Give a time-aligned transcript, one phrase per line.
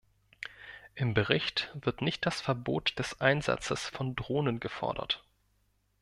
[0.95, 5.23] Im Bericht wird nicht das Verbot des Einsatzes von Drohnen gefordert.